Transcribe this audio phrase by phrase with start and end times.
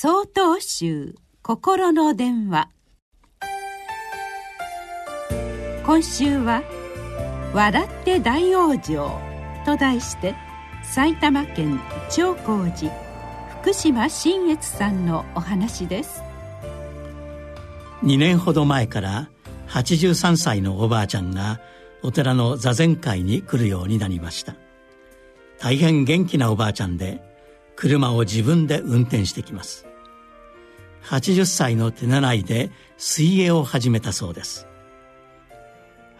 [0.00, 2.68] 総統集心の電話。
[5.84, 6.62] 今週は
[7.52, 9.10] 「笑って大往生」
[9.66, 10.36] と題して
[10.84, 11.80] 埼玉県
[12.12, 12.92] 長光寺
[13.60, 16.22] 福島新越さんのお話です。
[18.04, 19.28] 2年ほど前から
[19.66, 21.58] 83歳のおばあちゃんが
[22.04, 24.54] お寺の座禅会に来るようになりました。
[25.58, 27.20] 大変元気なおばあちゃんで
[27.78, 29.86] 車を自分で運転してきます。
[31.04, 34.66] 80歳の手習いで水泳を始めたそうです。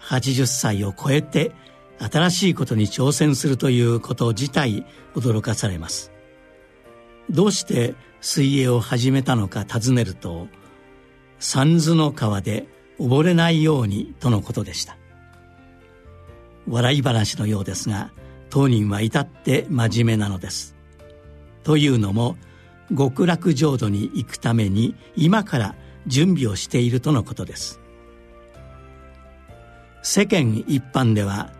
[0.03, 1.51] 80歳を超えて
[1.99, 6.13] 新しいことに挑戦するということ自体驚かされます。
[7.29, 10.47] どうして水泳を始めたのか尋ねると
[11.41, 12.69] 三途の川で
[13.01, 14.97] 溺れないようにとのことでした。
[16.69, 18.13] 笑い話のようですが
[18.49, 20.78] 当人は至って真面目なのです。
[21.69, 22.39] というのも
[22.97, 25.75] 極楽浄土に行くために今から
[26.07, 27.79] 準備をしているとのことです。
[30.01, 31.53] 世間一般では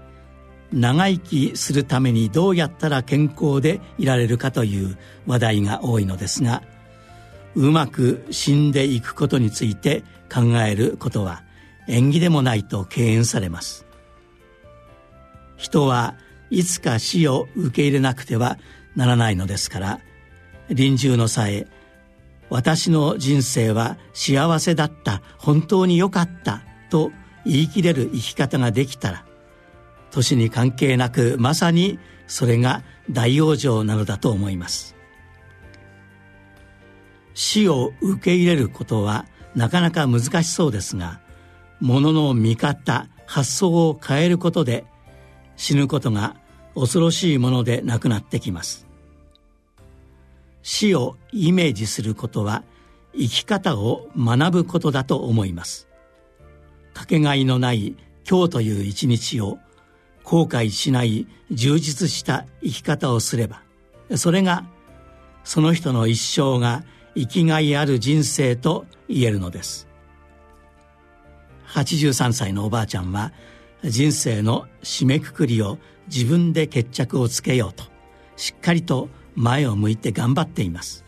[0.73, 6.63] 長生きするためにどうやったら健康でいられるかという話題が多いのですが
[7.55, 11.43] うまく死んでいくことについて考えることは
[11.87, 13.85] 縁起でもないと敬遠されます。
[15.59, 16.17] 人は
[16.49, 18.57] いつか死を受け入れなくては
[18.99, 20.01] ならないのですから
[20.69, 21.69] 臨終の際
[22.51, 25.23] 私の人生は幸せだった。
[25.37, 27.13] 本当に良かったと
[27.45, 29.25] 言い切れる生き方ができたら
[30.11, 34.97] 年に関係なくまさにそれが大往生なのだと思います。
[37.35, 41.21] 死を受け入れることはなかなか難しそうですが
[41.79, 44.85] ものの見方発想を変えることで
[45.57, 46.35] 死ぬことが
[46.75, 48.88] 恐ろしいものでなくなってきます。
[50.63, 52.65] 死をイメージすることは
[53.13, 55.89] 生き方を学ぶことだと思います。
[56.95, 57.97] かけがえのない
[58.29, 59.59] 今日という一日を
[60.25, 63.63] 後悔しない充実した生き方をすれば
[64.17, 64.67] それが
[65.45, 69.89] その人の一生が生きがいある人生と言えるのです。
[71.69, 73.33] 83歳のおばあちゃんは
[73.85, 77.85] 人生の締めくくりを自分で決着をつけようと
[78.37, 79.09] しっかりと
[79.39, 81.05] 前を向いて頑張っています。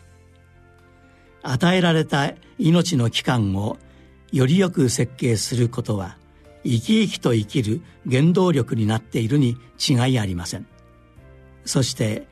[1.43, 3.77] 与えられた命の期間を
[4.31, 6.17] よりよく設計することは
[6.63, 10.65] 生き生きと生きる原動力になっているに違いありません。
[11.65, 12.27] そして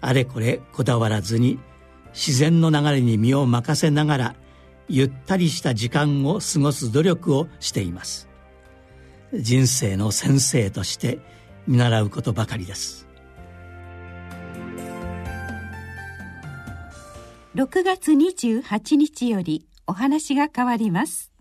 [0.00, 1.58] あれこれこだわらずに
[2.12, 4.34] 自然の流れに身を任せながら
[4.88, 8.28] ゆったりした時間を過ごす努力をしています。
[9.34, 11.18] 人生の先生として
[11.66, 13.11] 見習うことばかりです。
[17.54, 21.31] 6月28日よりお話が変わります。